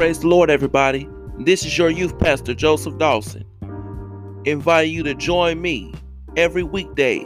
[0.00, 1.06] Praise the Lord, everybody.
[1.40, 3.44] This is your youth pastor, Joseph Dawson,
[4.46, 5.92] inviting you to join me
[6.38, 7.22] every weekday,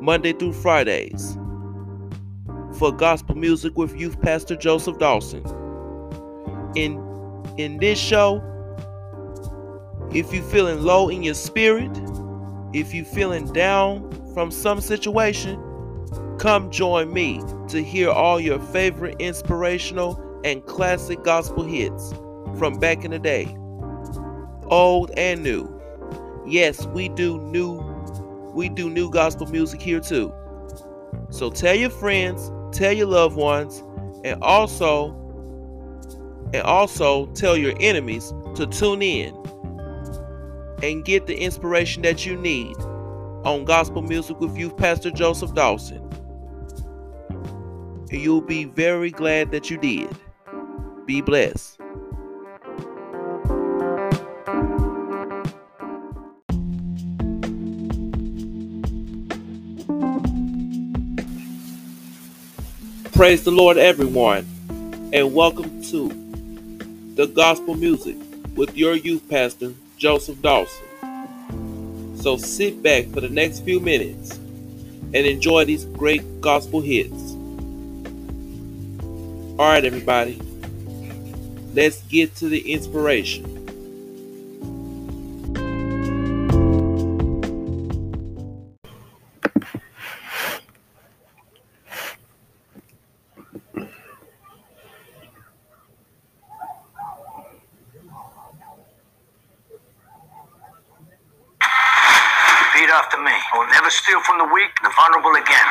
[0.00, 1.38] Monday through Fridays,
[2.76, 5.44] for gospel music with youth pastor Joseph Dawson.
[6.74, 6.98] In
[7.56, 8.42] in this show,
[10.12, 11.96] if you're feeling low in your spirit,
[12.72, 15.56] if you're feeling down from some situation,
[16.40, 22.14] come join me to hear all your favorite inspirational and classic gospel hits
[22.58, 23.54] from back in the day,
[24.64, 25.68] old and new.
[26.46, 27.84] Yes, we do new
[28.54, 30.32] we do new gospel music here too.
[31.28, 33.82] So tell your friends, tell your loved ones,
[34.24, 35.10] and also
[36.54, 39.34] and also tell your enemies to tune in
[40.82, 42.74] and get the inspiration that you need
[43.44, 46.02] on gospel music with youth pastor Joseph Dawson.
[48.10, 50.08] You'll be very glad that you did.
[51.08, 51.78] Be blessed.
[63.14, 64.46] Praise the Lord, everyone,
[65.14, 66.08] and welcome to
[67.14, 68.18] the gospel music
[68.54, 72.16] with your youth pastor, Joseph Dawson.
[72.18, 77.32] So sit back for the next few minutes and enjoy these great gospel hits.
[79.58, 80.38] All right, everybody,
[81.74, 83.44] let's get to the inspiration.
[102.78, 103.32] Repeat after me.
[103.32, 105.68] I will never steal from the weak, the vulnerable again.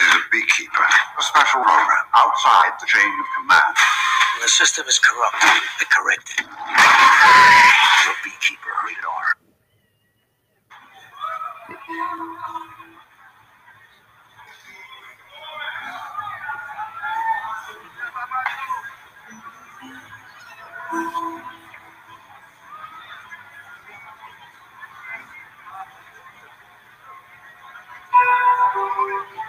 [0.00, 0.86] is a beekeeper,
[1.18, 4.19] a special program outside the chain of command.
[4.40, 5.36] When the system is corrupt,
[5.80, 6.46] they correct it.
[8.06, 9.36] You're beekeeper, rated R.
[28.74, 29.39] Hallelujah.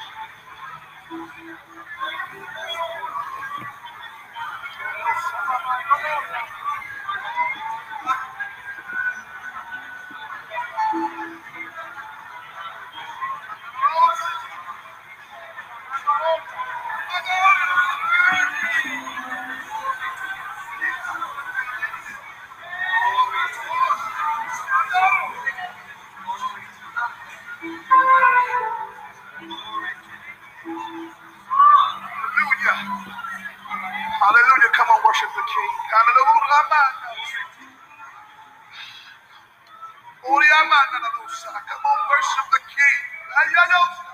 [40.72, 44.11] Come on, worship the King.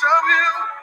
[0.00, 0.77] show you.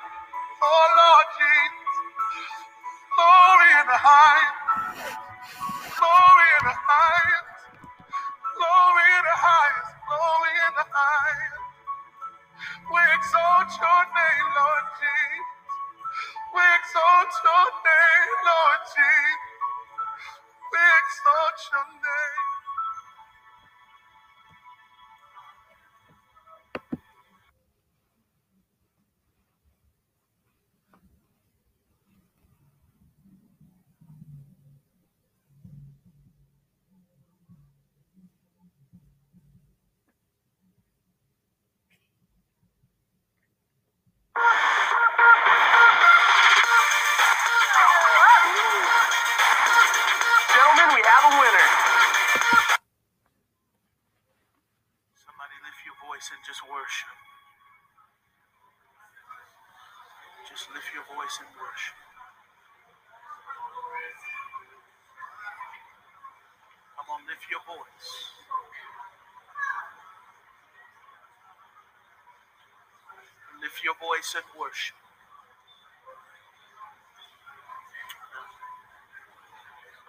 [74.75, 74.91] Bush.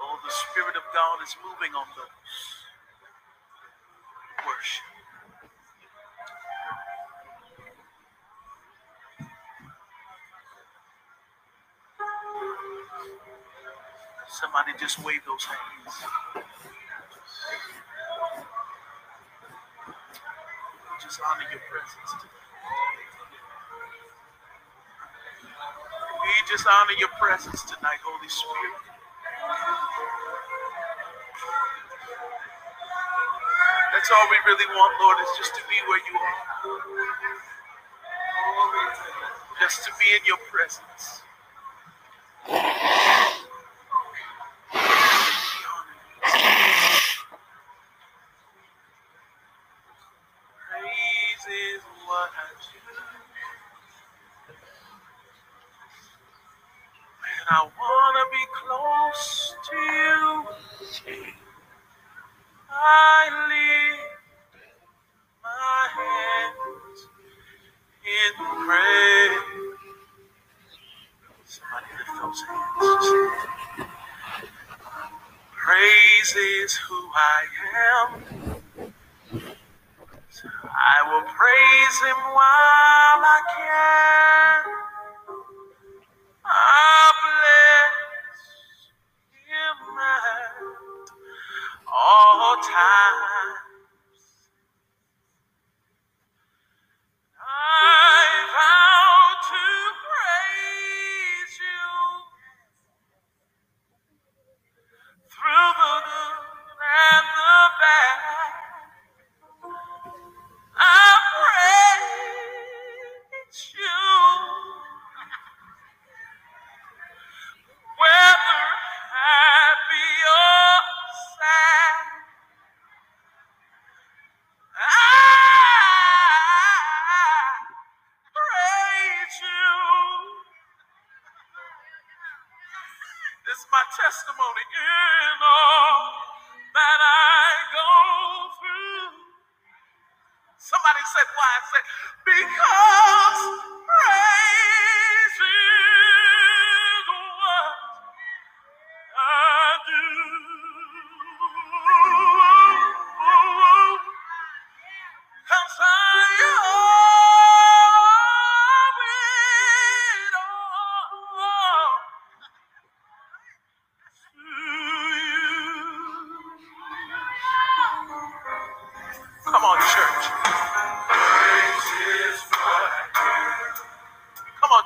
[0.02, 2.08] Oh, the Spirit of God is moving on those
[4.42, 4.82] worship.
[14.28, 15.94] Somebody just wave those hands.
[21.00, 22.35] Just honor your presence today.
[26.68, 28.82] Honor your presence tonight, Holy Spirit.
[33.92, 36.34] That's all we really want, Lord, is just to be where you are.
[39.60, 41.25] Just to be in your presence.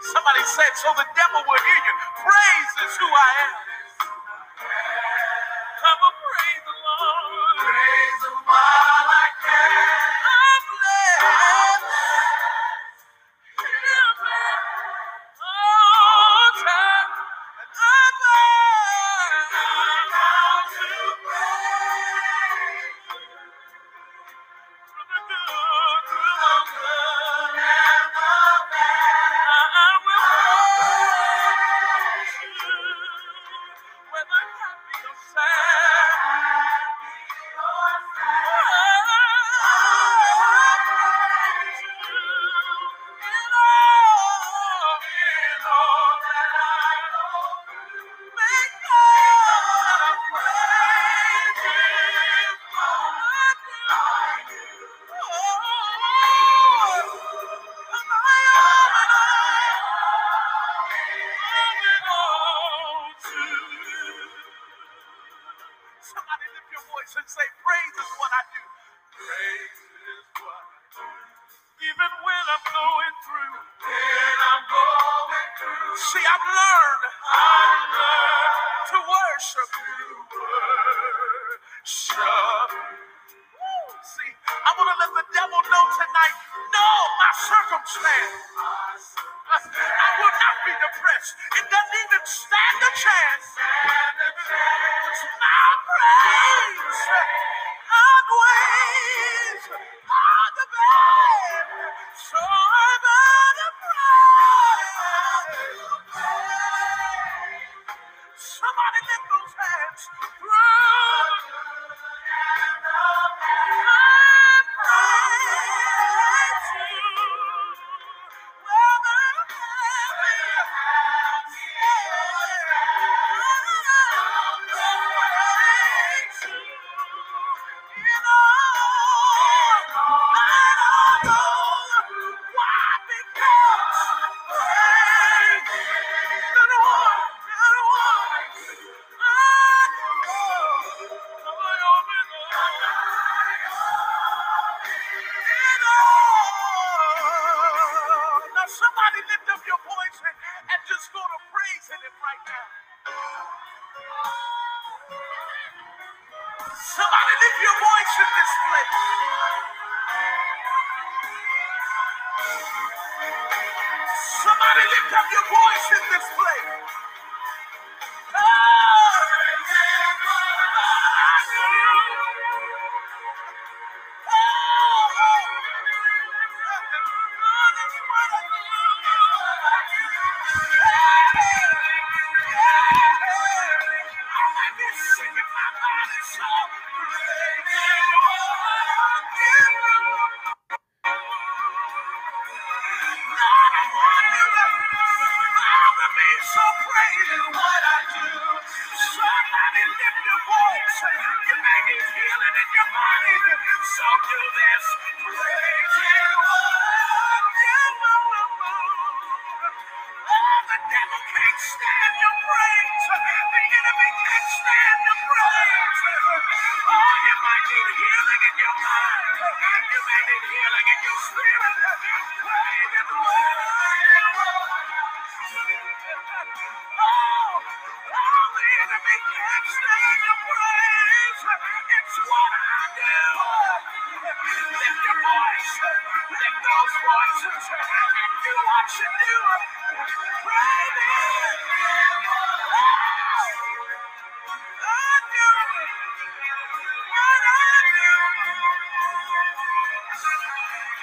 [0.01, 1.95] Somebody said, so the devil will hear you.
[2.23, 3.53] Praise is who I am.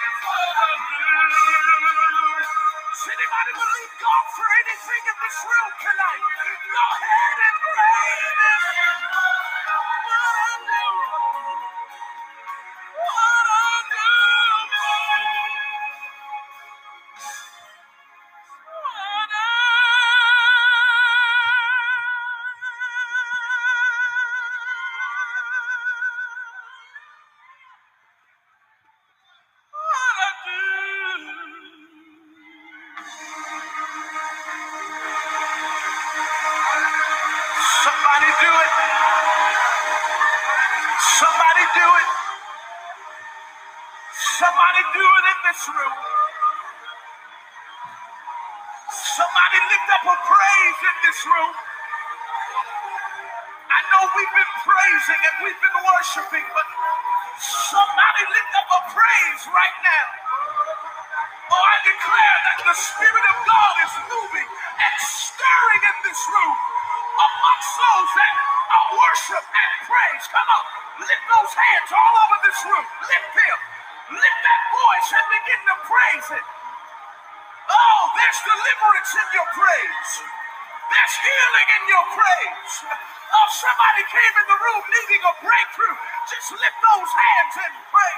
[0.05, 0.13] Does
[3.09, 6.23] anybody believe God for anything in this room tonight?
[6.73, 7.59] Go ahead and
[10.39, 10.44] Him.
[51.15, 51.55] This room.
[53.57, 56.67] I know we've been praising and we've been worshiping, but
[57.39, 60.07] somebody lift up a praise right now.
[61.47, 64.49] Oh, I declare that the Spirit of God is moving
[64.83, 68.35] and stirring in this room amongst those that
[68.75, 70.25] are worship and praise.
[70.35, 70.65] Come on,
[71.07, 72.87] lift those hands all over this room.
[73.07, 73.59] Lift them.
[74.19, 76.47] Lift that voice and begin to praise it.
[77.71, 80.13] Oh, there's deliverance in your praise.
[81.25, 82.75] Healing in your praise.
[82.85, 85.97] Oh, somebody came in the room needing a breakthrough.
[86.29, 88.17] Just lift those hands and pray.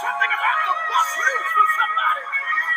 [0.00, 2.24] Something about to bust loose for somebody.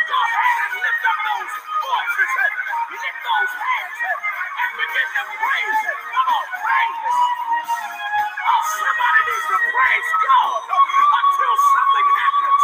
[0.09, 2.53] Go ahead and lift up those voices and
[2.97, 4.19] lift those hands and,
[4.61, 5.99] and begin to praise Him.
[6.13, 7.19] Come on, praise Him.
[8.41, 12.61] Oh, somebody needs to praise God until something happens.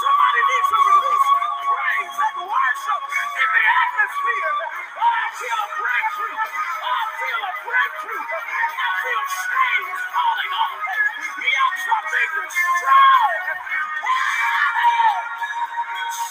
[0.00, 1.28] Somebody needs to release
[1.68, 4.54] praise and worship in the atmosphere.
[4.96, 6.38] Oh, I feel a breakthrough.
[6.40, 8.26] Oh, I feel a breakthrough.
[8.30, 10.78] I feel chains falling off.
[11.42, 13.58] Yokes are being destroyed.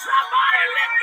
[0.00, 0.97] Somebody lift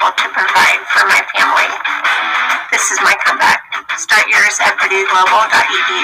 [0.00, 1.68] able to provide for my family.
[2.72, 3.60] This is my comeback.
[4.00, 6.00] Start yours at purdueglobal.edu.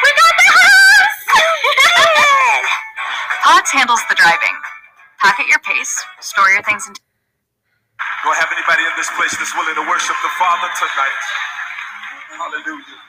[0.00, 1.20] We got the house!
[3.44, 4.56] Pods handles the driving.
[5.20, 7.16] Pocket your pace, store your things in Do
[8.32, 11.20] I have anybody in this place that's willing to worship the Father tonight?
[12.40, 13.00] Hallelujah.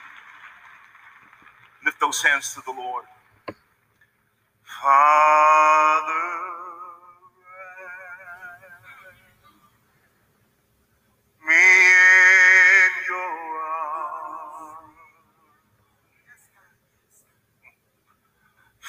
[1.84, 3.04] Lift those hands to the Lord.
[4.64, 6.47] Father,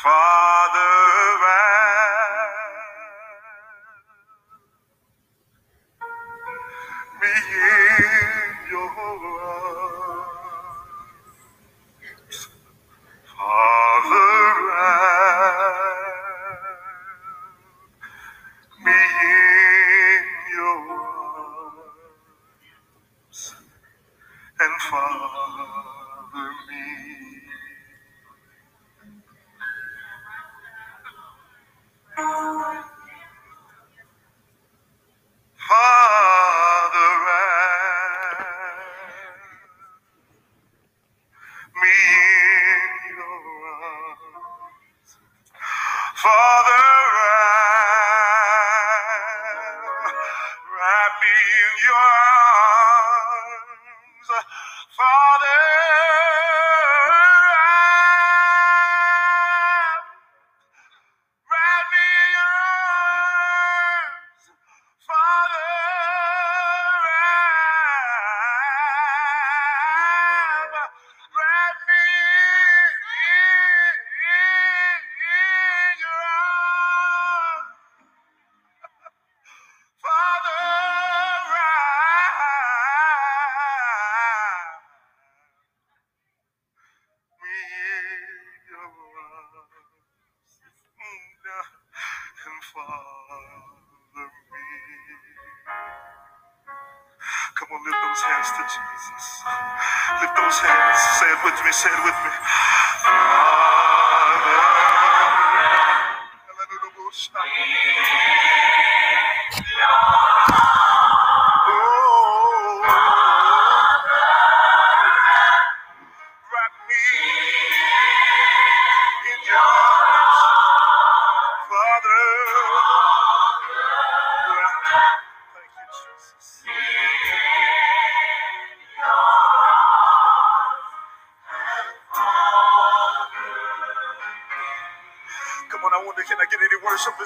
[0.01, 0.38] Father,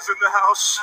[0.03, 0.79] worshipers in the house?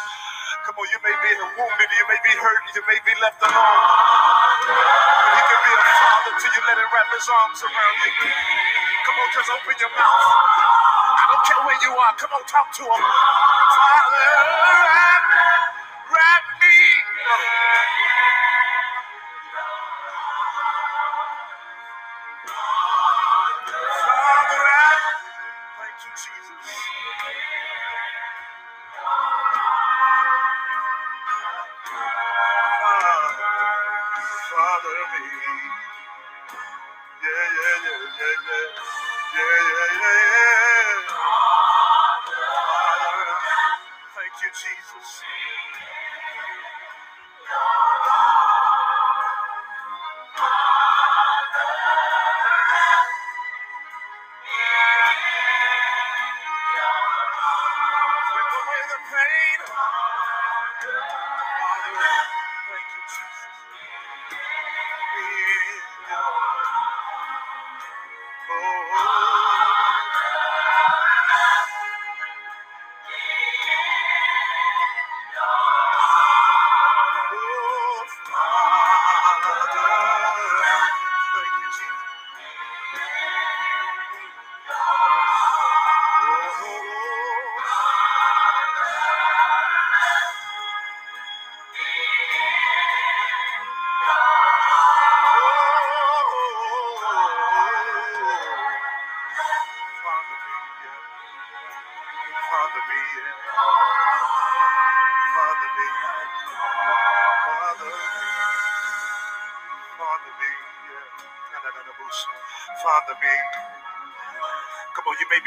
[0.66, 3.52] Come on, you may be wounded, you may be hurt, you may be left alone.
[3.52, 8.12] But he can be a father till you let him wrap his arms around you.
[9.04, 10.24] Come on, just open your mouth.
[11.20, 12.12] I don't care where you are.
[12.16, 13.02] Come on, talk to him.
[13.02, 15.09] Father,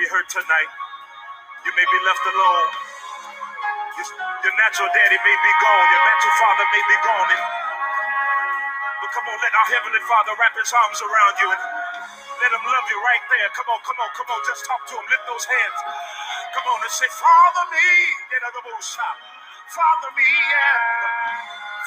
[0.03, 0.71] be hurt tonight.
[1.63, 2.69] You may be left alone.
[3.95, 4.07] Your,
[4.43, 5.85] your natural daddy may be gone.
[5.95, 7.29] Your natural father may be gone.
[7.31, 7.43] And,
[8.99, 11.61] but come on, let our heavenly Father wrap his arms around you and
[12.43, 13.47] let him love you right there.
[13.55, 14.39] Come on, come on, come on.
[14.43, 15.05] Just talk to him.
[15.07, 15.79] Lift those hands.
[16.59, 17.87] Come on and say, Father me.
[18.27, 19.17] Get out of the shop.
[19.71, 20.79] Father me, yeah.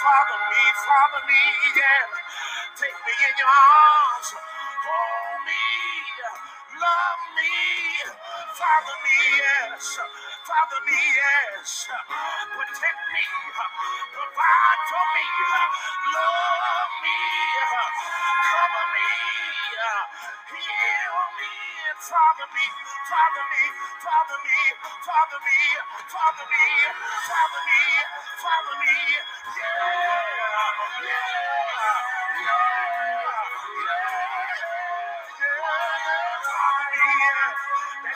[0.00, 1.42] Father me, Father me,
[1.76, 2.80] yeah.
[2.80, 4.28] Take me in your arms.
[4.32, 5.85] Hold me.
[6.86, 7.50] Love me.
[8.54, 9.98] Father me, yes.
[10.46, 11.88] Father me, yes.
[12.54, 13.24] Protect me.
[14.14, 15.26] Provide for me.
[16.14, 17.18] Love me.
[18.46, 19.10] Cover me.
[20.54, 21.52] Heal me.
[22.06, 22.66] Father me.
[23.10, 23.64] Father me.
[24.06, 24.58] Father me.
[25.02, 25.58] Father me.
[26.14, 26.66] Father me.
[27.26, 27.82] Father me.
[28.42, 28.94] Father me.
[29.58, 31.02] Yeah.
[31.02, 31.06] Yeah.
[31.06, 31.10] Yeah.
[32.38, 32.50] That's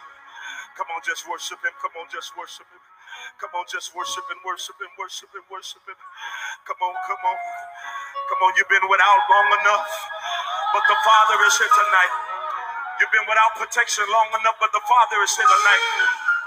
[0.79, 1.75] Come on, just worship him.
[1.83, 2.79] Come on, just worship him.
[3.35, 5.99] Come on, just worship and worship and worship and worship him.
[6.63, 7.37] Come on, come on.
[8.31, 9.91] Come on, you've been without long enough.
[10.71, 12.13] But the Father is here tonight.
[13.03, 15.83] You've been without protection long enough, but the Father is here tonight.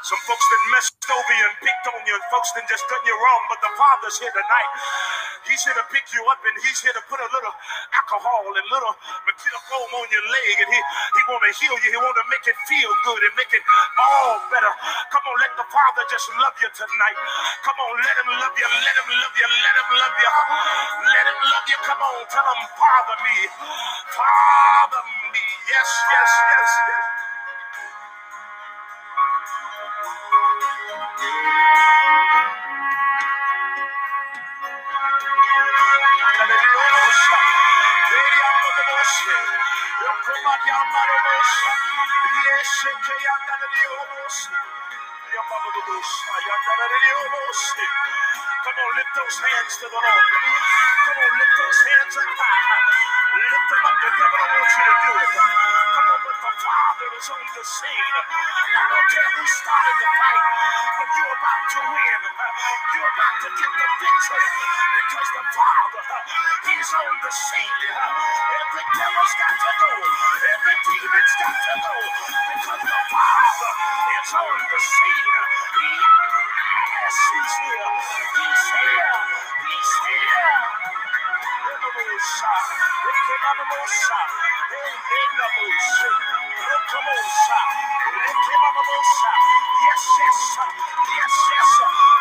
[0.05, 3.01] Some folks that messed over you and picked on you, and folks that just done
[3.09, 4.71] you wrong, but the Father's here tonight.
[5.49, 7.55] He's here to pick you up, and He's here to put a little
[7.97, 8.93] alcohol and little
[9.73, 11.89] foam on your leg, and He He want to heal you.
[11.89, 13.65] He want to make it feel good and make it
[13.97, 14.73] all better.
[15.09, 17.19] Come on, let the Father just love you tonight.
[17.65, 18.69] Come on, let Him love you.
[18.69, 19.49] Let Him love you.
[19.49, 20.31] Let Him love you.
[21.17, 21.79] Let Him love you.
[21.81, 23.39] Come on, tell Him, Father me,
[24.13, 25.45] Father me.
[25.65, 27.24] Yes, yes, yes, yes.
[31.19, 31.27] Come
[48.79, 50.05] on, lift those hands to the Lord.
[51.07, 53.14] Come on, lift those hands up high.
[53.35, 53.97] Lift them up.
[53.99, 55.31] The devil don't want you to do it.
[55.35, 58.15] Come on, but the Father is on the scene.
[58.79, 60.45] I don't care who started the fight,
[60.99, 62.21] but you're about to win.
[62.95, 64.49] You're about to get the victory
[64.95, 66.05] because the Father,
[66.71, 67.83] He's on the scene.
[67.91, 69.93] Every devil's got to go.
[69.99, 71.97] Every demon's got to go
[72.55, 73.73] because the Father
[74.15, 75.35] is on the scene.
[75.81, 77.93] Yes, He's here.
[78.39, 79.15] He's here.
[79.67, 80.74] He's here.
[81.97, 82.03] Yes,
[90.21, 90.59] yes.
[91.17, 92.14] Yes, yes.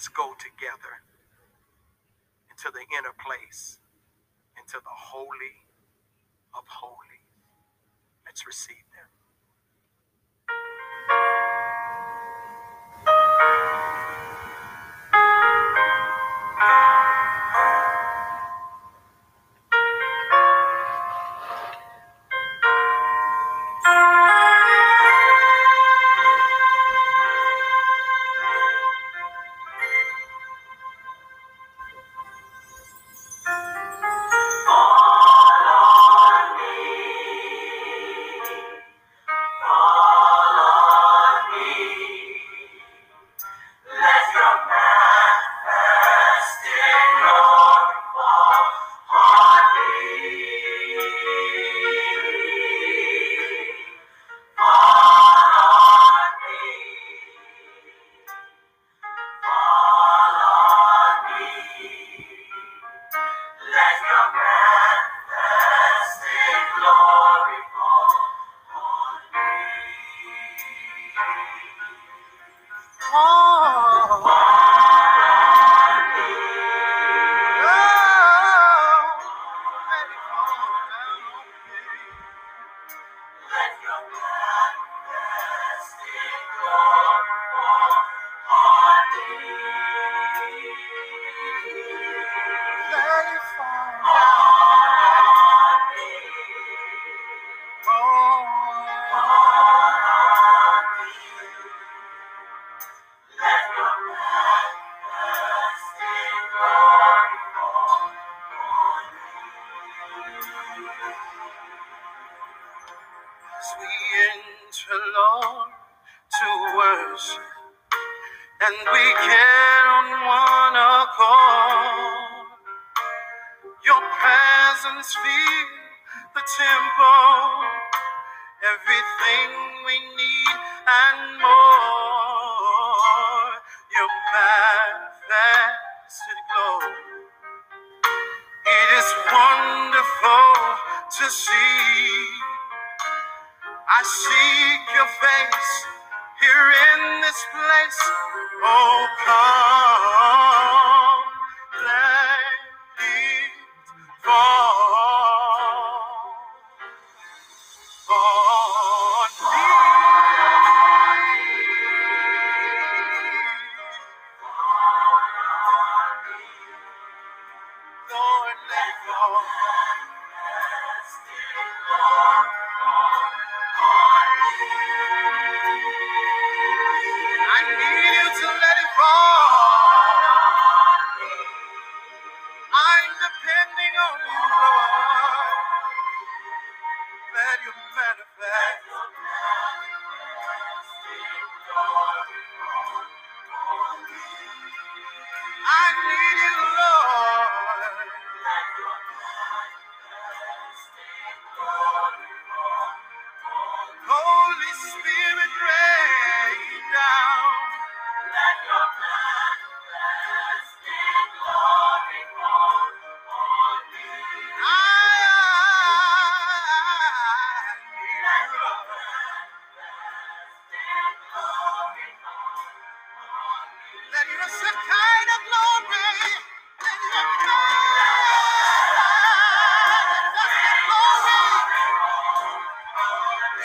[0.00, 1.04] Let's go together
[2.48, 3.80] into the inner place,
[4.56, 5.68] into the holy
[6.56, 7.28] of holies.
[8.24, 9.19] Let's receive them.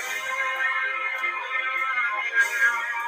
[0.07, 0.17] よい
[2.29, 3.04] しょ。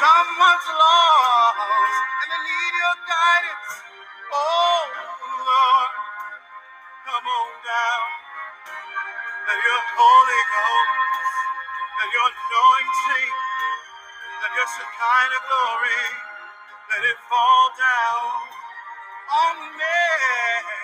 [0.00, 1.58] Someone's lost
[2.22, 3.72] and they need your guidance.
[4.32, 4.84] Oh
[5.46, 5.92] Lord,
[7.06, 8.08] come on down.
[9.48, 10.92] Let your Holy Ghost,
[11.98, 13.32] let your anointing,
[14.42, 14.68] let your
[15.00, 16.04] kind of glory,
[16.90, 18.30] let it fall down
[19.32, 20.83] on me.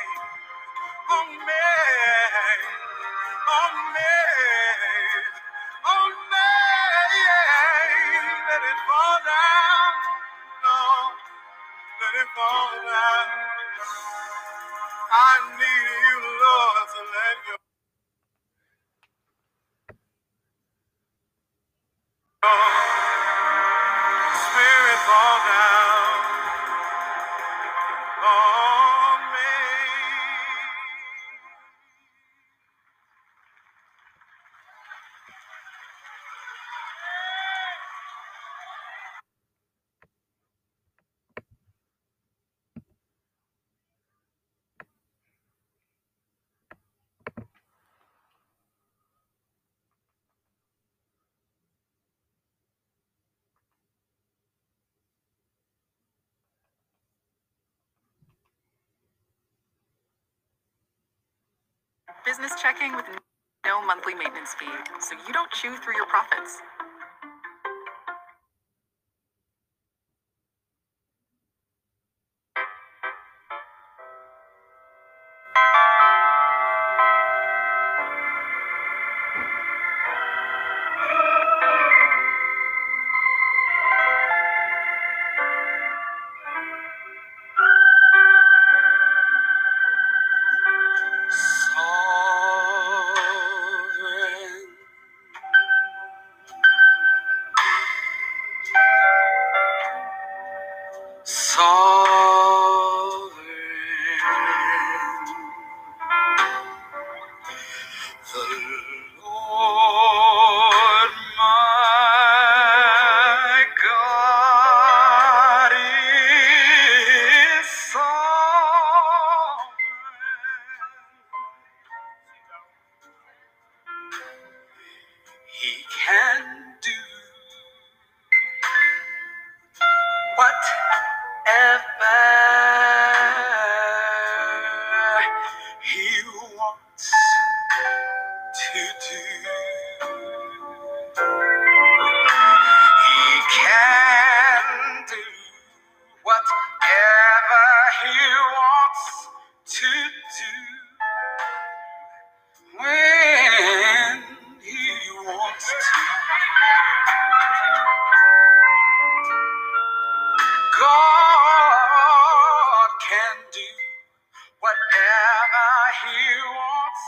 [166.05, 166.23] he
[166.57, 167.07] wants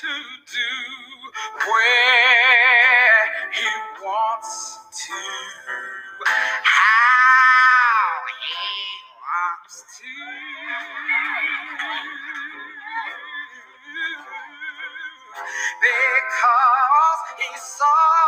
[0.00, 0.08] to
[0.52, 0.72] do,
[1.68, 3.70] where he
[4.04, 5.14] wants to,
[6.64, 8.56] how he
[9.24, 10.12] wants to.
[15.80, 18.21] Because he saw.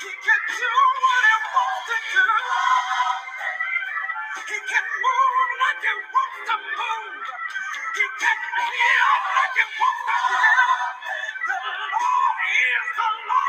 [0.00, 0.70] He can do
[1.02, 2.26] what he wants to do.
[4.48, 7.26] He can move like he wants to move.
[7.96, 10.78] He can heal like he wants to heal.
[11.48, 11.58] The
[11.96, 13.47] Lord is the Lord.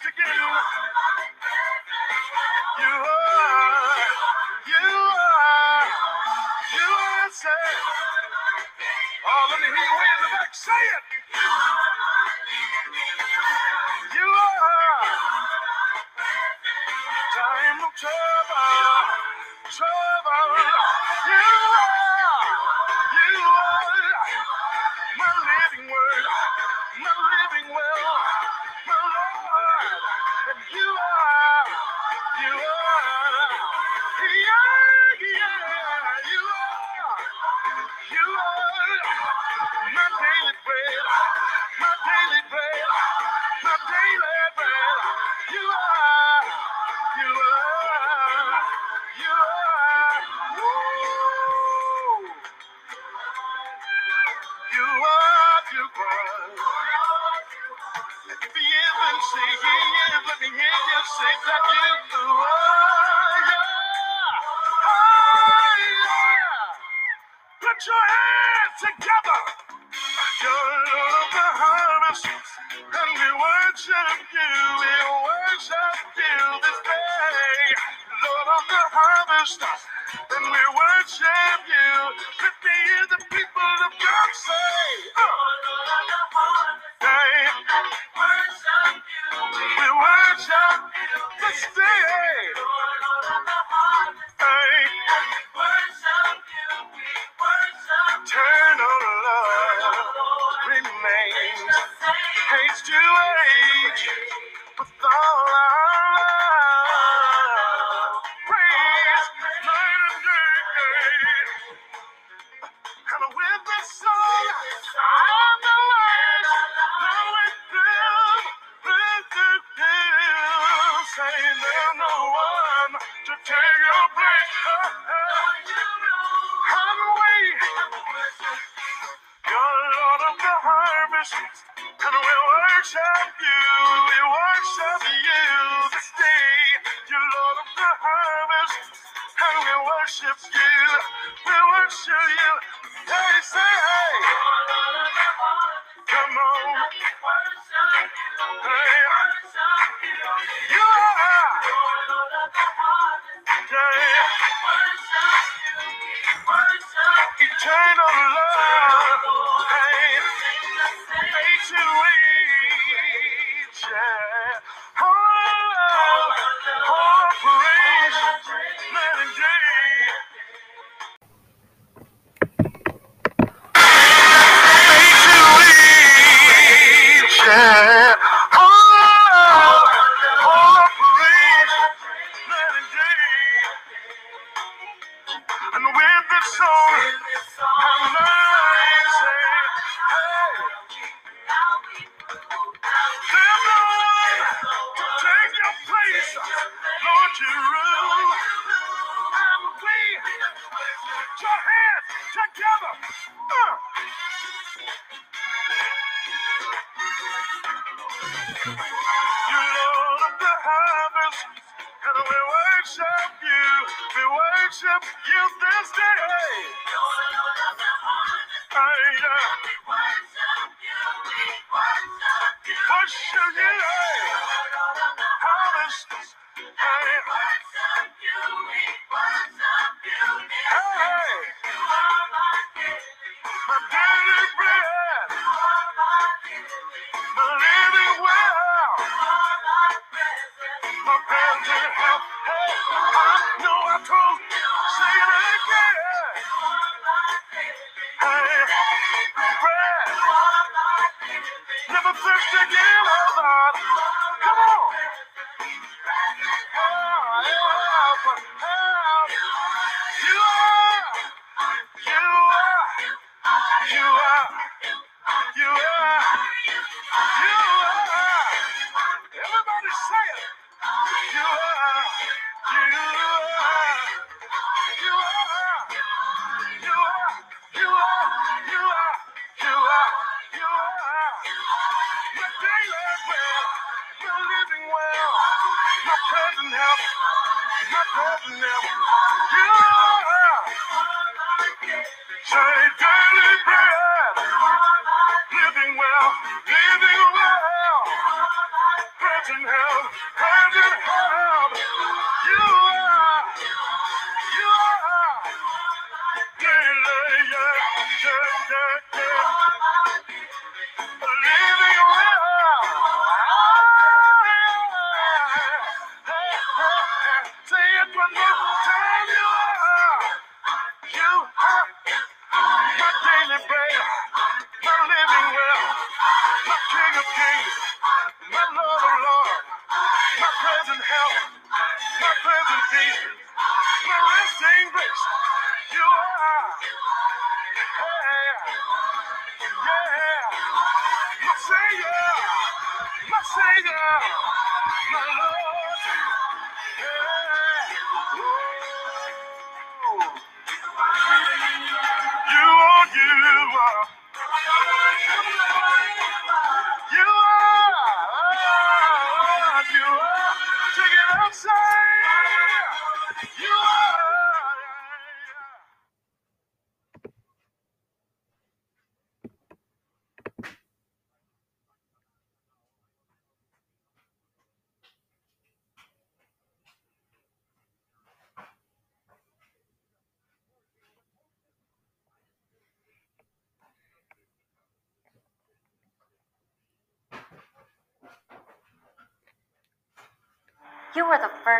[0.00, 1.41] again.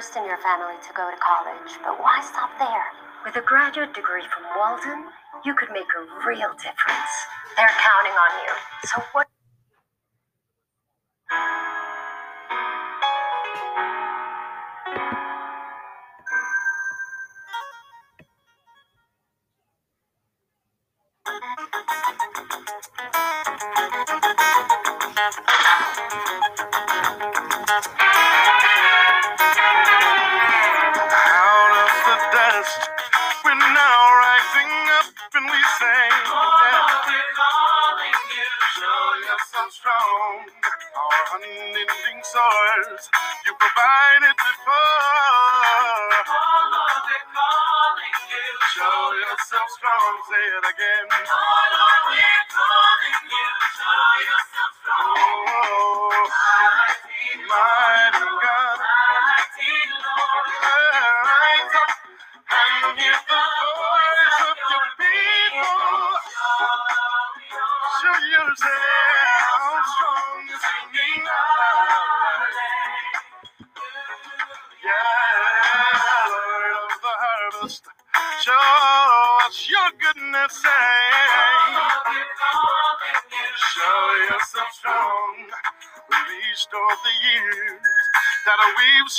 [0.03, 2.87] first in your family to go to college, but why stop there?
[3.25, 5.07] With a graduate degree from Walden,
[5.45, 7.13] you could make a real difference.
[7.57, 8.53] They're counting on you.
[8.83, 9.32] So what?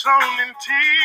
[0.04, 1.03] sown in tears.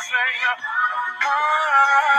[0.00, 0.38] sing.
[1.22, 1.26] Oh.
[1.26, 2.13] Uh,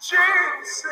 [0.00, 0.84] Jesus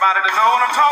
[0.00, 0.89] Everybody to know what I'm talking about.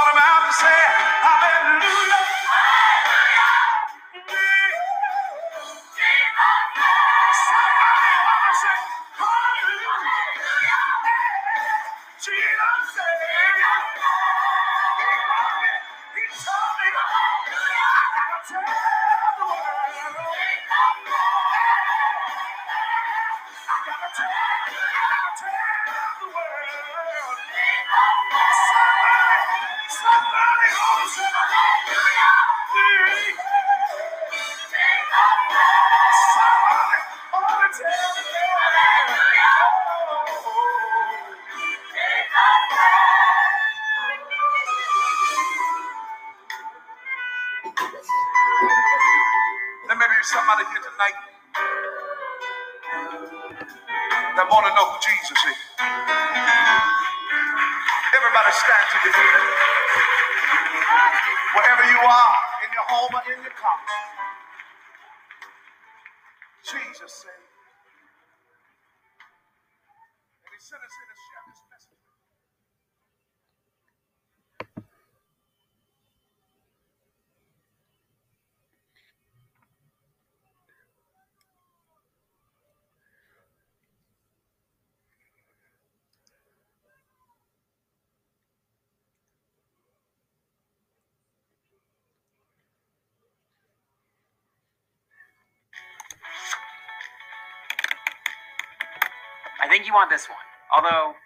[99.89, 100.47] you on this one.
[100.77, 101.17] Although.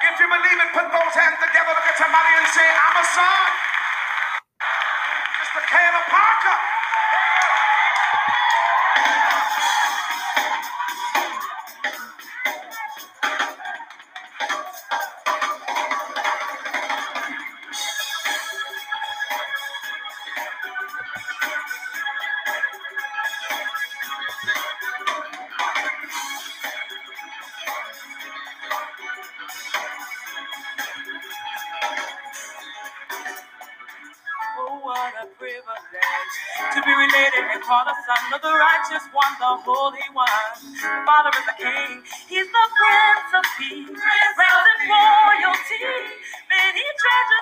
[0.00, 3.04] If you believe it, put those hands together, look at somebody and say, I'm a
[3.04, 3.69] son.
[37.10, 40.52] created and called the Son of the Righteous One, the Holy One.
[40.62, 45.82] The Father is the King, He's the Prince of Peace, Prince of royalty,
[46.50, 47.39] many treasures.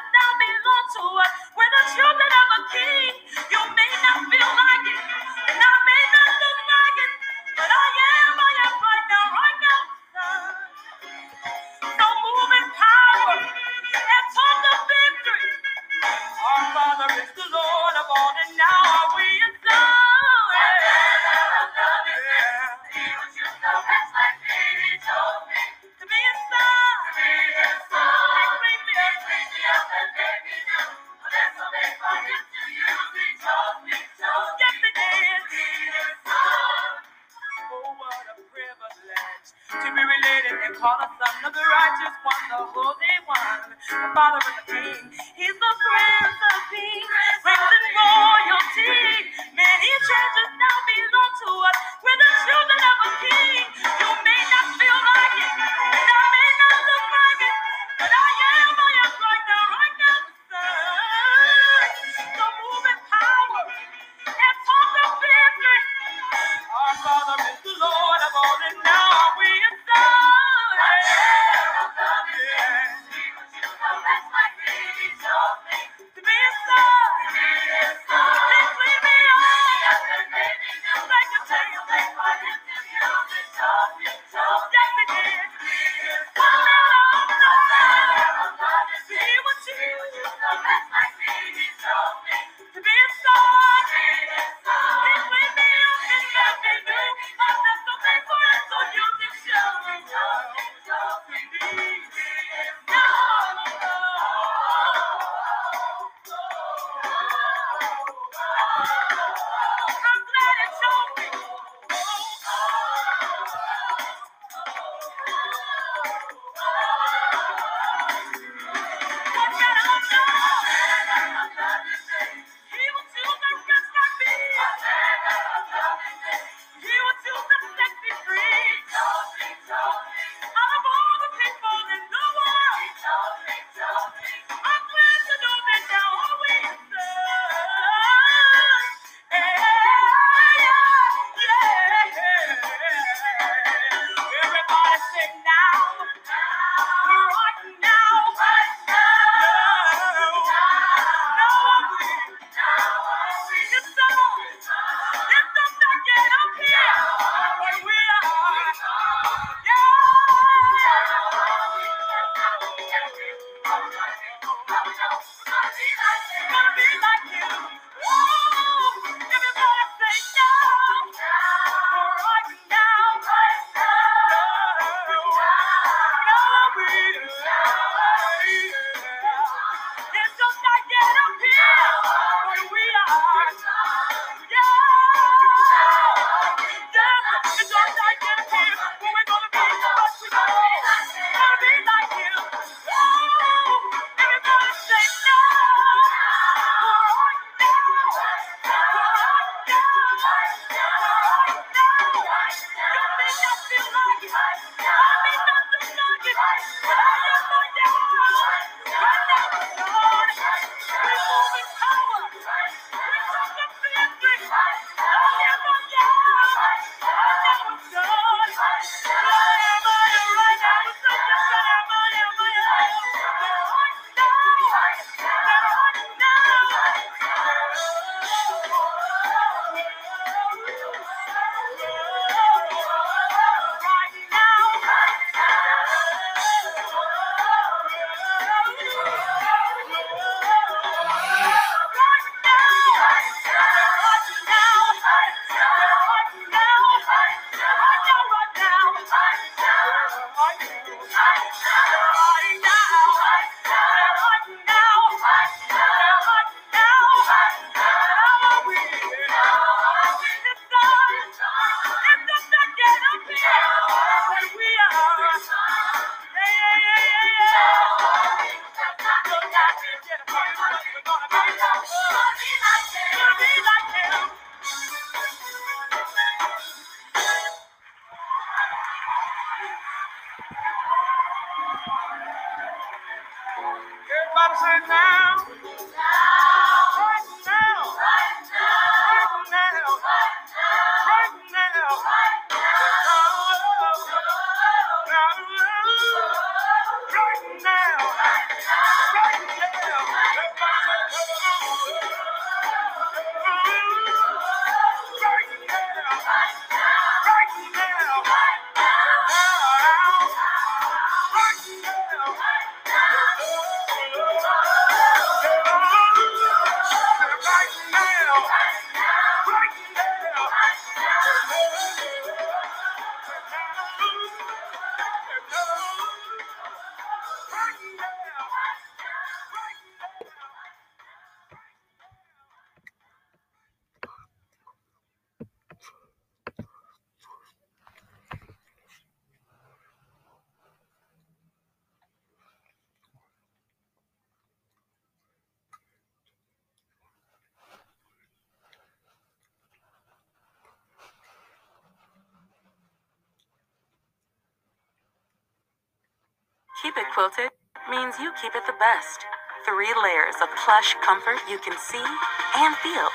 [360.78, 362.06] Plush comfort you can see
[362.55, 363.09] and feel.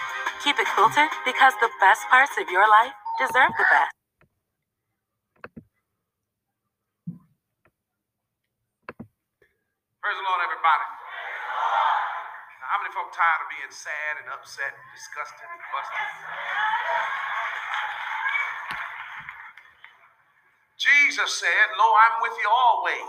[0.43, 3.95] Keep it quilted because the best parts of your life deserve the best.
[10.03, 10.87] Praise the Lord, everybody.
[12.59, 16.07] Now, how many folk tired of being sad and upset and disgusted and busted?
[20.75, 23.07] Jesus said, Lo, I'm with you always,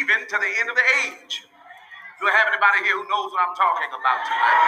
[0.00, 1.44] even to the end of the age.
[2.62, 4.62] Anybody here who knows what I'm talking about tonight?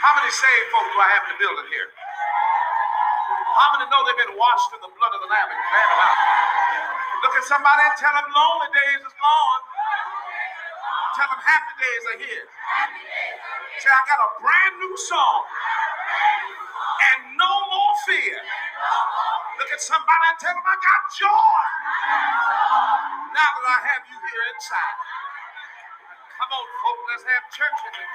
[0.00, 1.84] How many saved folk do I have in the building here?
[3.60, 6.16] How many know they've been washed in the blood of the Lamb and glad about?
[7.28, 9.62] Look at somebody and tell them lonely days is gone.
[11.20, 12.46] Tell them happy days are here.
[13.84, 15.44] Say, I got a brand new song
[17.04, 18.40] and no more fear.
[19.60, 21.60] Look at somebody and tell them I got joy
[23.36, 25.01] now that I have you here inside.
[26.52, 28.12] Folks, let's have church in it.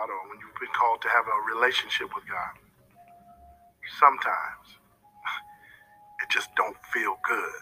[0.00, 2.56] God or when you've been called to have a relationship with God,
[4.00, 4.80] sometimes
[6.24, 7.60] it just don't feel good.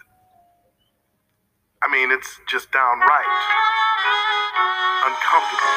[1.83, 3.35] I mean, it's just downright
[5.03, 5.75] uncomfortable.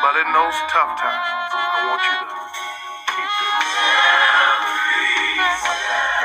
[0.00, 2.32] But in those tough times, I want you to
[3.12, 3.32] keep
[6.12, 6.15] it.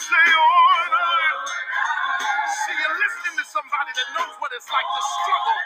[0.00, 0.14] See,
[2.80, 5.58] you're listening to somebody that knows what it's like to struggle.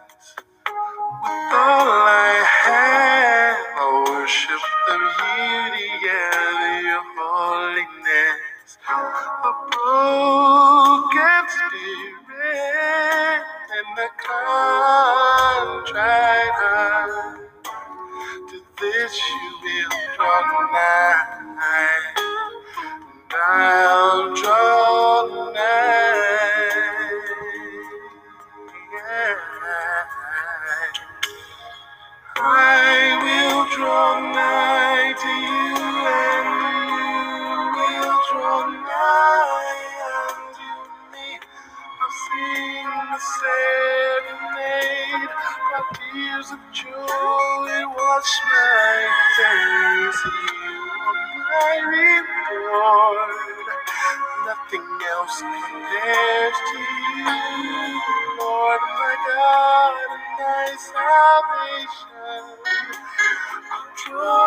[1.38, 3.80] All I have, I
[4.10, 5.90] worship the beauty
[6.20, 8.78] of your holiness.
[8.88, 13.44] A broken spirit
[13.78, 17.40] and a contrite heart.
[18.50, 21.01] To this you will draw nigh.
[46.43, 46.90] tears of joy
[47.97, 48.98] wash my
[49.36, 50.20] face.
[50.24, 53.66] You are my reward.
[54.47, 56.78] Nothing else compares to
[57.16, 57.35] you,
[58.40, 62.44] Lord my God, and my salvation.
[63.73, 64.41] I'll draw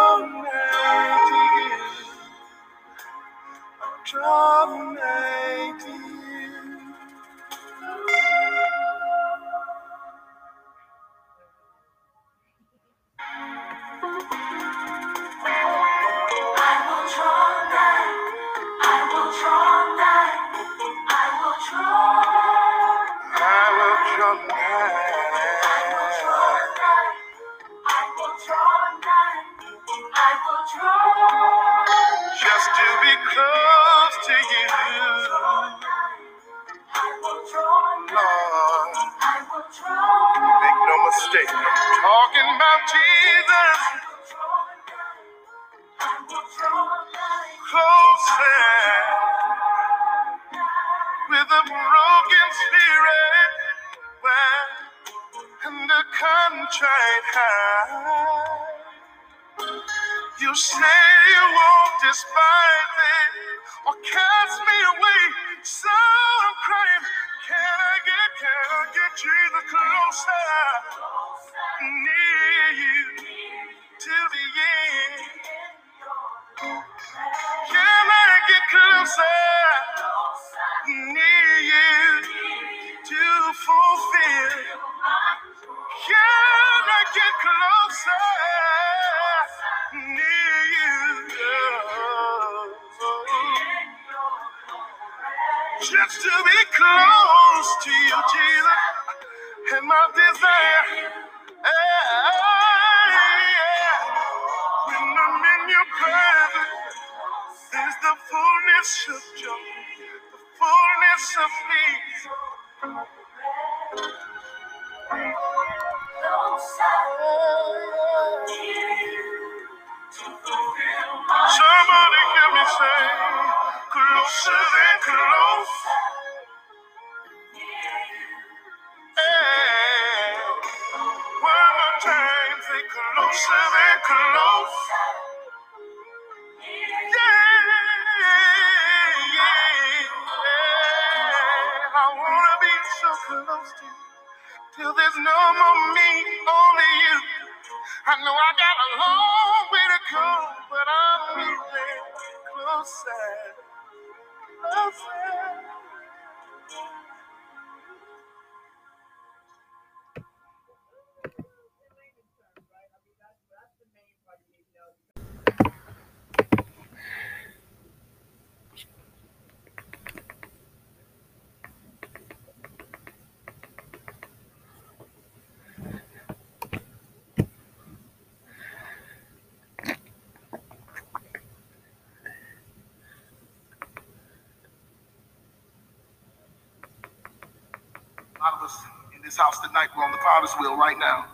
[188.45, 188.77] lot of us
[189.15, 191.25] in this house tonight, we're on the father's wheel right now.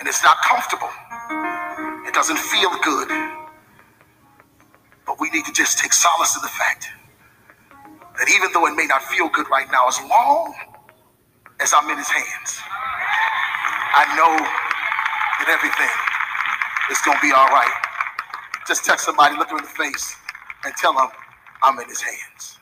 [0.00, 0.90] And it's not comfortable.
[2.06, 3.06] It doesn't feel good.
[5.06, 6.88] But we need to just take solace in the fact
[8.18, 10.54] that even though it may not feel good right now, as long
[11.60, 12.58] as I'm in his hands,
[13.94, 14.34] I know
[15.38, 15.94] that everything
[16.90, 17.74] is going to be all right.
[18.66, 20.16] Just text somebody, look them in the face,
[20.64, 21.10] and tell them
[21.62, 22.58] I'm in his hands.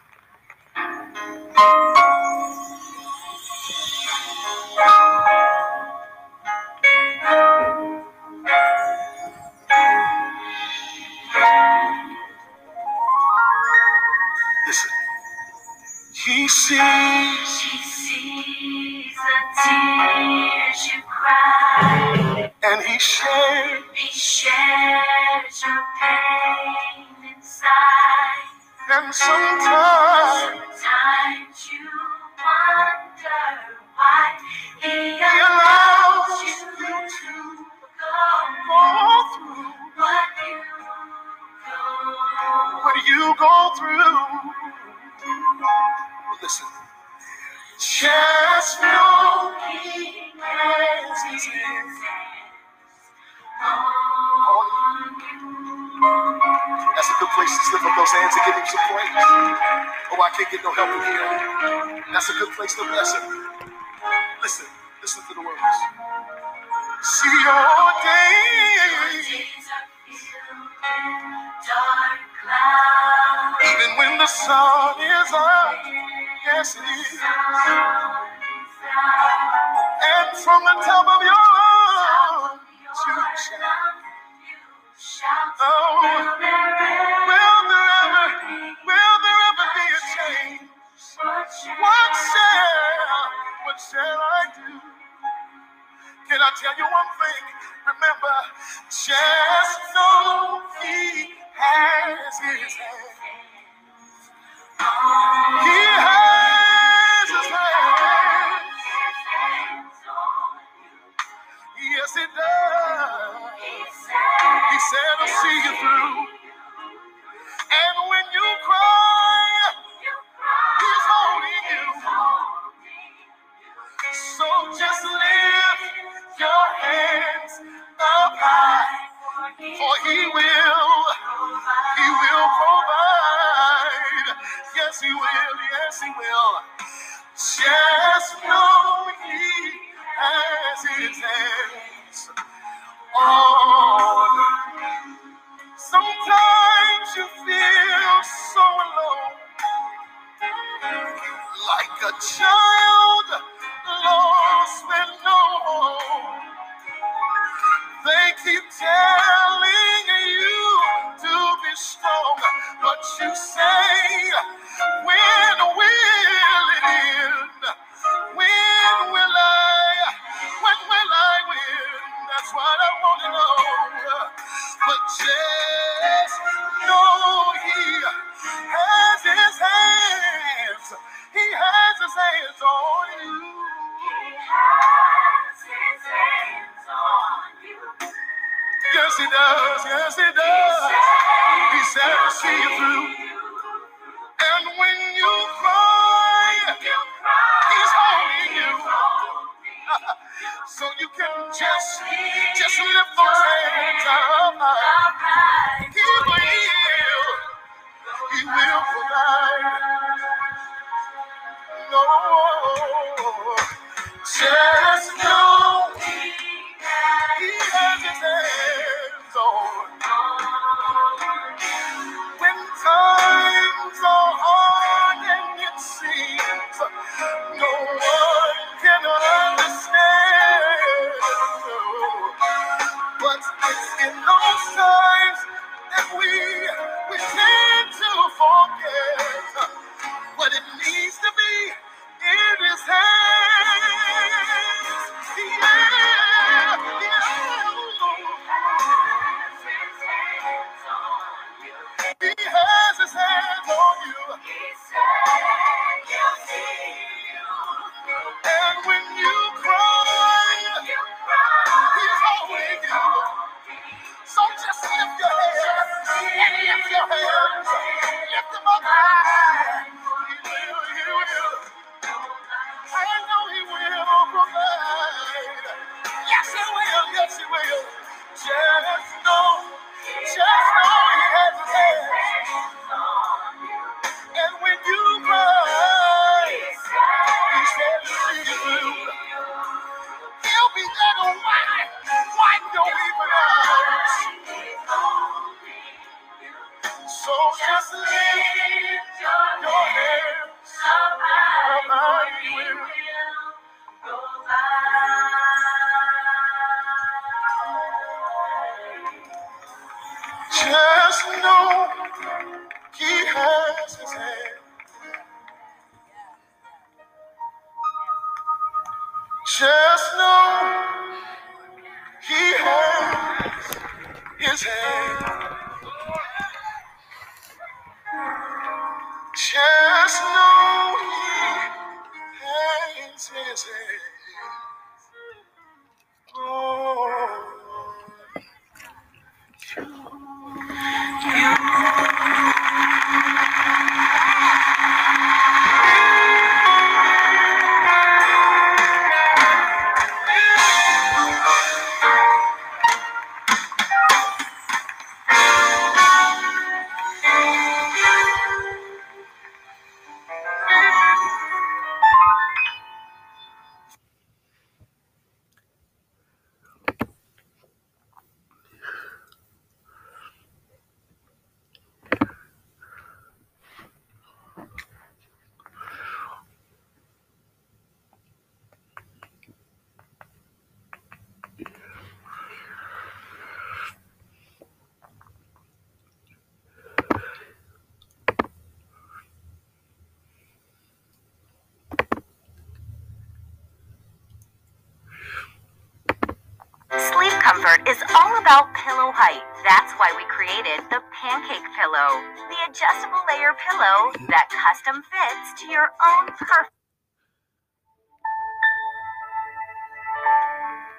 [399.17, 399.41] height.
[399.65, 402.21] That's why we created the Pancake Pillow,
[402.53, 406.77] the adjustable layer pillow that custom fits to your own perfect.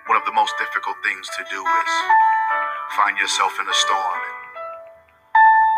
[0.09, 1.91] One of the most difficult things to do is
[2.97, 4.21] find yourself in a storm.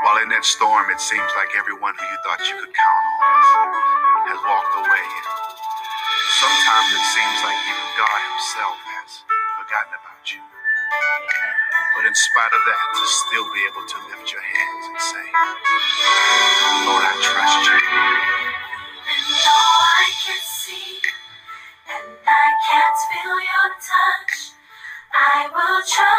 [0.08, 3.16] While in that storm, it seems like everyone who you thought you could count on
[3.20, 5.08] has, has walked away.
[6.40, 8.89] Sometimes it seems like even God Himself
[12.10, 15.26] in spite of that, to still be able to lift your hands and say,
[16.90, 17.78] Lord, I trust you.
[19.14, 20.98] And though I can see
[21.86, 24.58] and I can't feel your touch,
[25.14, 26.19] I will trust.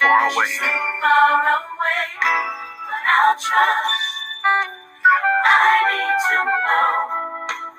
[0.00, 0.52] Far away.
[1.02, 4.04] far away, but I'll trust.
[5.44, 6.88] I need to know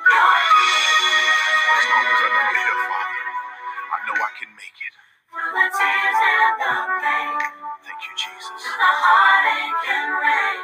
[0.10, 3.22] you're here As long as I know you're here, Father,
[3.94, 4.94] I know I can make it.
[5.32, 6.74] through the tears and the
[7.04, 7.34] pain,
[7.86, 8.62] Thank you, Jesus.
[8.64, 10.60] through the heartache and rain.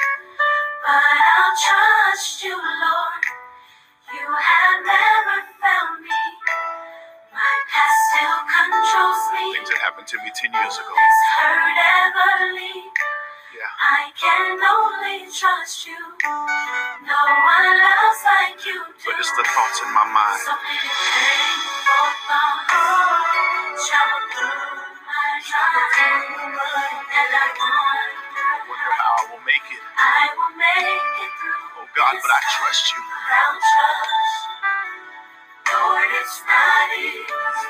[0.86, 3.24] but I'll trust you, Lord.
[4.14, 6.24] You have never found me.
[7.34, 9.46] My past still controls me.
[9.56, 10.94] Things that happened to me 10 years ago.
[10.94, 13.01] This hurt ever leave.
[13.62, 13.70] Yeah.
[13.78, 16.02] I can only trust you.
[17.06, 19.06] No one loves like you do.
[19.06, 20.42] But it's the thoughts in my mind.
[20.42, 22.74] So many painful thoughts
[23.86, 29.84] travel through my mind, and I wonder Wonder how I will make it.
[29.96, 31.86] I will make it through.
[31.86, 33.02] Oh God, but I trust you.
[33.02, 34.51] Without trust,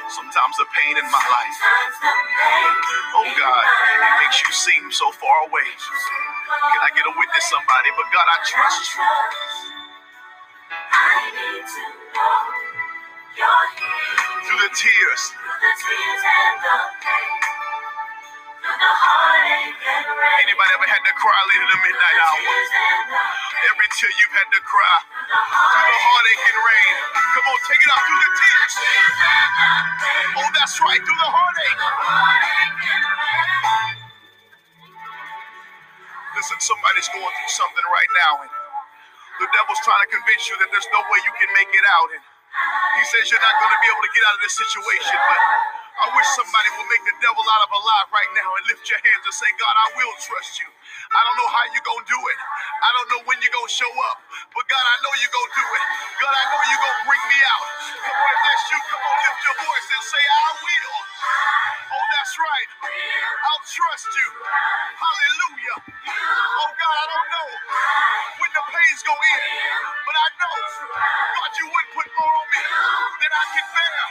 [0.10, 2.74] Sometimes the pain in my life, Sometimes the pain
[3.16, 5.68] oh God, it makes you seem so far away.
[5.70, 7.90] Can I get a witness, somebody?
[7.98, 9.04] But God, I trust you.
[10.92, 11.84] I need to
[12.16, 12.42] know
[13.38, 14.44] you're here.
[14.48, 17.61] Through the tears, Through the tears and the pain,
[20.42, 22.42] anybody ever had to cry late in the midnight hour?
[23.74, 24.98] Every tear you've had to cry
[25.30, 26.94] through the heartache and rain.
[27.16, 28.74] Come on, take it out through the tears.
[30.38, 31.82] Oh, that's right, through the heartache.
[36.38, 38.52] Listen, somebody's going through something right now, and
[39.42, 42.10] the devil's trying to convince you that there's no way you can make it out.
[42.14, 42.24] And
[43.02, 45.40] he says you're not going to be able to get out of this situation, but
[46.00, 48.88] I wish somebody would make the devil out of a lie right now and lift
[48.88, 50.70] your hands and say, God, I will trust you.
[51.12, 52.40] I don't know how you're going to do it.
[52.84, 54.18] I don't know when you're going to show up,
[54.56, 55.84] but God, I know you're going to do it.
[56.24, 57.68] God, I know you're going to bring me out.
[58.08, 61.01] Come on, if that's you, come on, lift your voice and say, I will.
[61.24, 62.70] Oh, that's right.
[63.46, 64.30] I'll trust you.
[64.98, 65.78] Hallelujah.
[66.10, 67.50] Oh, God, I don't know
[68.42, 69.54] when the pain's going to end,
[70.06, 70.56] but I know,
[70.92, 72.62] God, you wouldn't put more on me
[73.22, 74.02] than I can bear.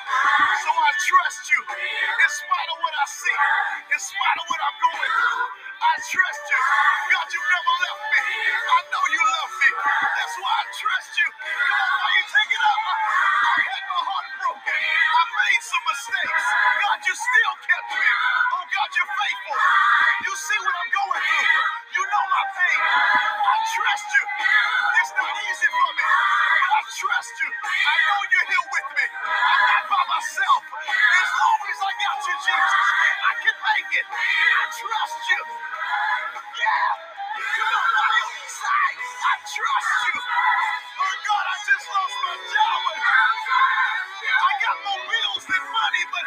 [0.65, 3.39] So I trust you in spite of what I see,
[3.95, 5.47] in spite of what I'm going through.
[5.82, 6.61] I trust you.
[7.15, 8.20] God, you never left me.
[8.23, 9.70] I know you love me.
[10.16, 11.28] That's why I trust you.
[11.35, 12.81] Come on, now you take it up.
[12.89, 14.27] I had my heart
[14.70, 16.47] I made some mistakes.
[16.82, 18.06] God, you still kept me.
[18.06, 19.59] Oh, God, you're faithful.
[20.26, 21.48] You see what I'm going through.
[21.98, 22.80] You know my pain.
[22.82, 24.24] I trust you.
[25.02, 27.51] It's not easy for me, but I trust you.
[27.51, 29.06] I know you're here with me.
[29.10, 30.62] I'm not by myself.
[30.78, 32.84] As long as I got you, Jesus,
[33.26, 34.06] I can make it.
[34.09, 35.42] I trust you.
[36.56, 36.90] Yeah.
[37.36, 38.98] Come on, you side.
[39.02, 40.16] I trust you.
[40.22, 42.82] Oh God, I just lost my job.
[44.62, 46.24] Got more bills than money, but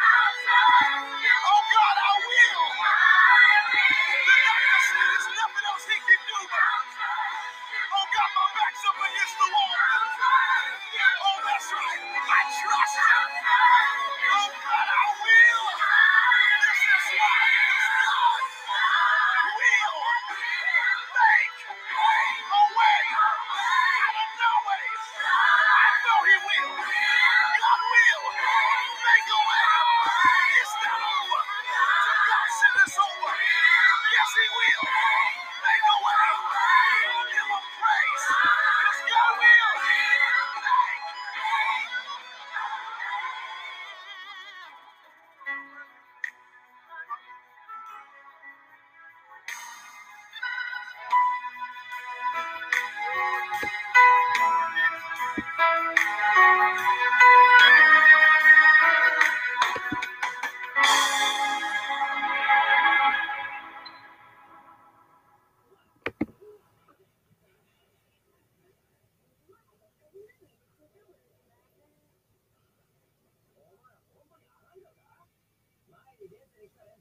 [76.28, 76.93] presidente, ele está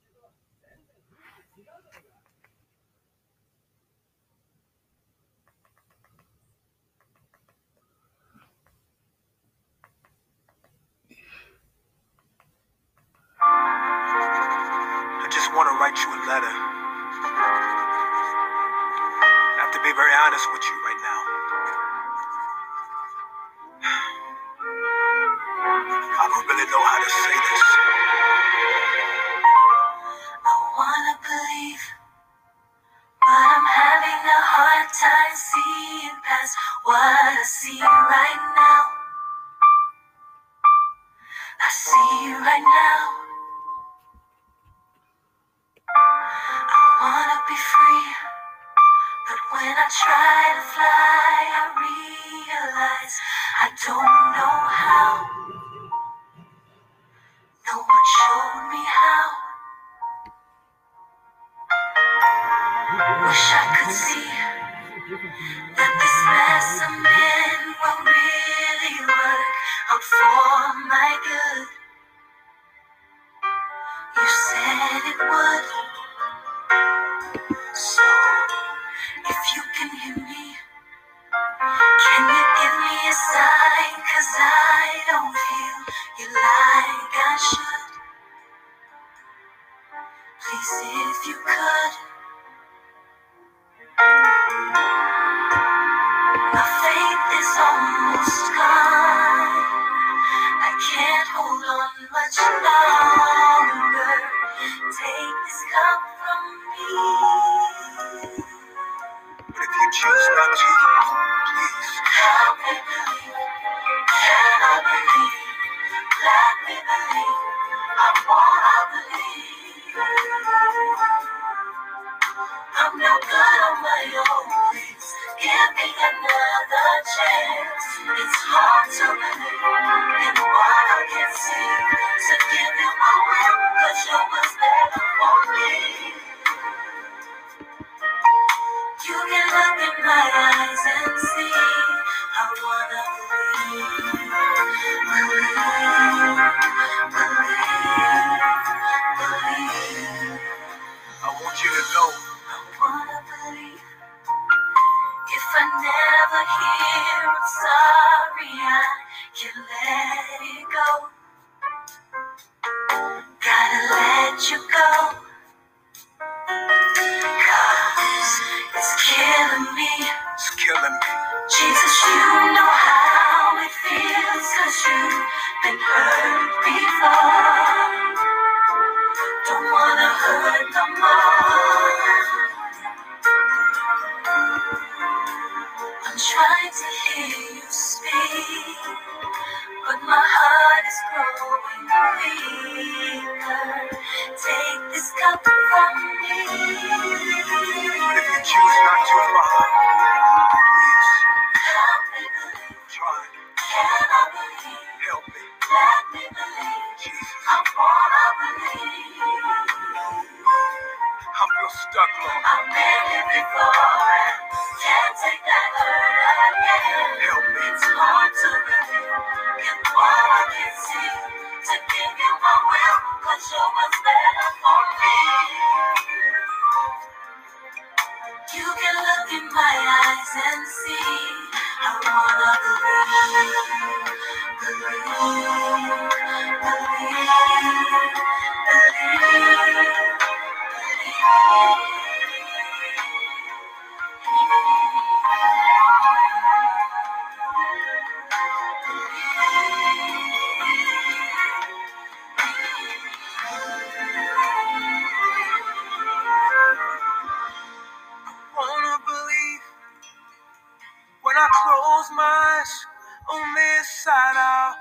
[262.63, 262.85] last
[263.31, 264.75] on this side, I'll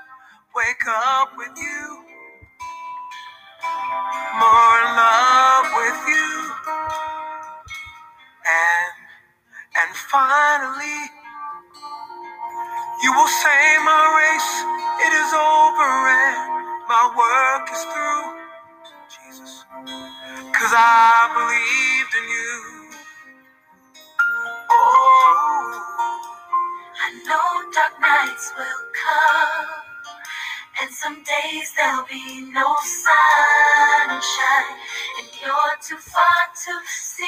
[0.55, 2.05] wake up with you.
[4.39, 6.31] More in love with you.
[8.45, 8.91] And,
[9.75, 10.99] and finally,
[13.03, 14.53] you will say my race,
[15.05, 16.37] it is over and
[16.87, 18.25] my work is through.
[19.09, 19.65] Jesus.
[20.39, 22.72] Cause I believed in you.
[28.25, 29.67] nights will come,
[30.81, 34.77] and some days there'll be no sunshine,
[35.19, 37.25] and you're too far to see.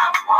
[0.00, 0.37] I want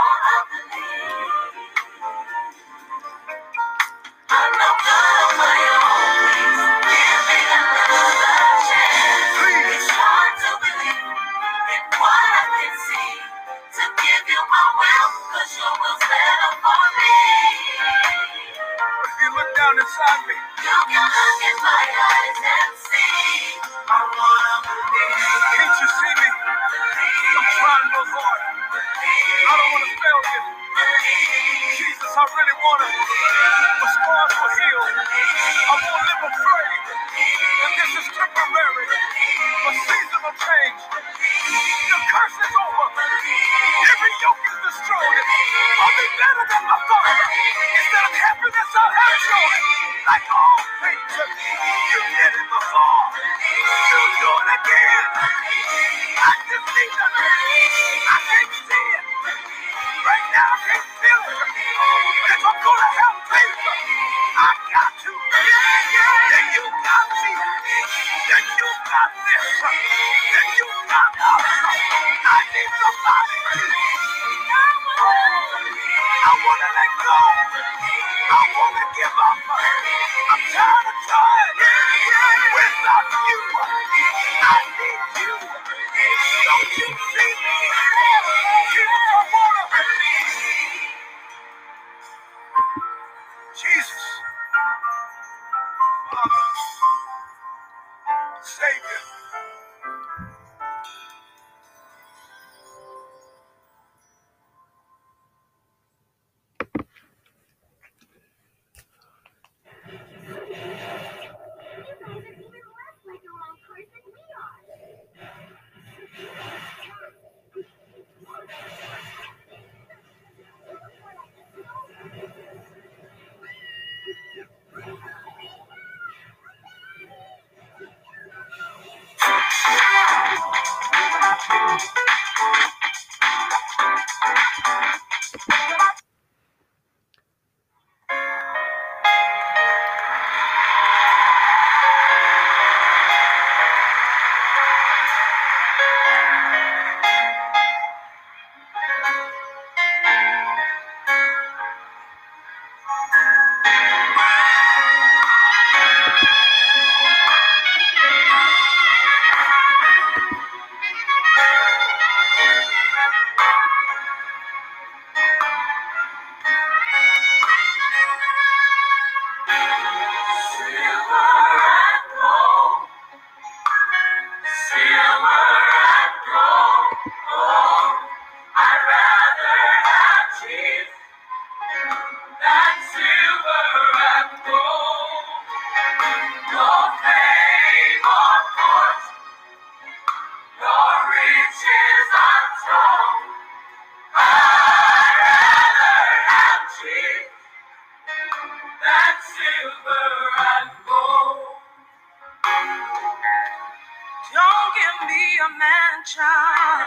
[205.56, 206.84] mansion,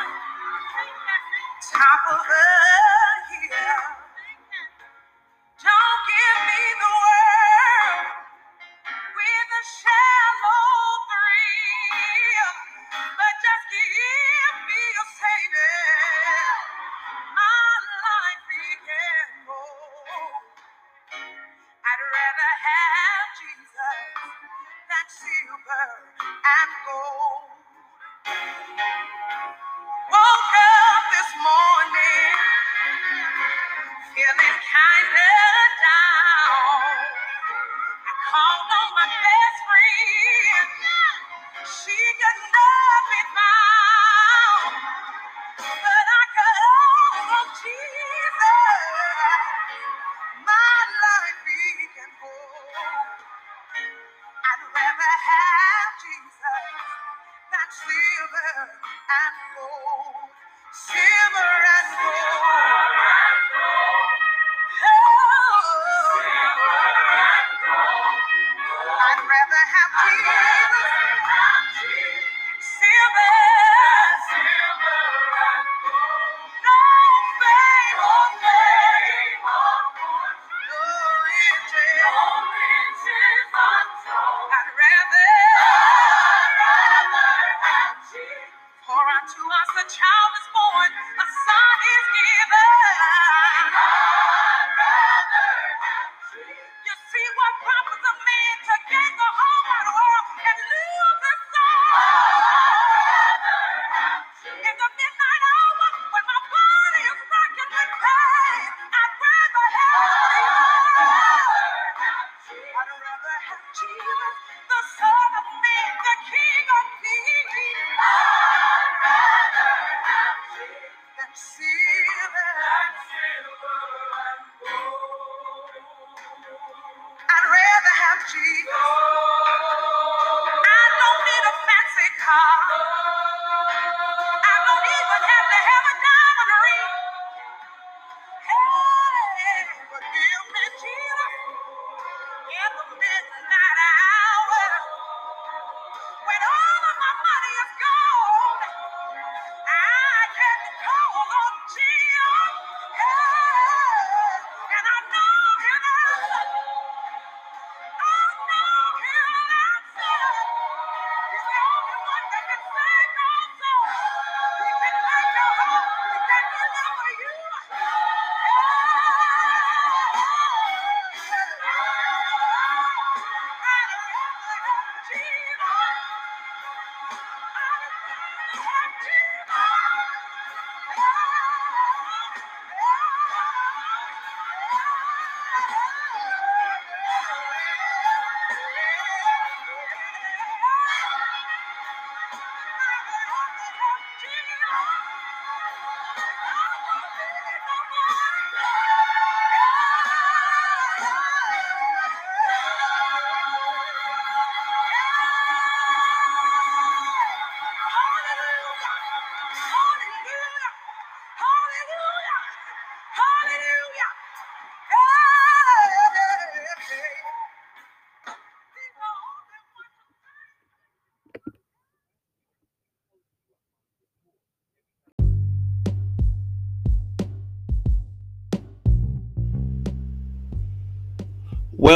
[1.73, 2.35] top of the
[3.49, 3.85] hill.
[5.63, 6.90] Don't give me the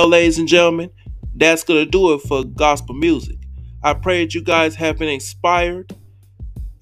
[0.05, 0.91] Well, ladies and gentlemen,
[1.35, 3.39] that's going to do it for gospel music.
[3.81, 5.95] I pray that you guys have been inspired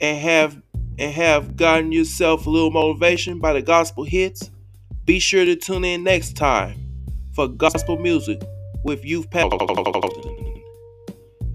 [0.01, 0.61] and have
[0.99, 4.51] and have gotten yourself a little motivation by the gospel hits.
[5.05, 6.75] Be sure to tune in next time
[7.33, 8.43] for gospel music
[8.83, 9.57] with Youth Pastor.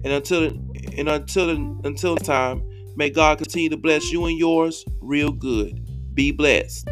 [0.03, 5.31] And until and until until time, may God continue to bless you and yours real
[5.31, 5.87] good.
[6.15, 6.88] Be blessed.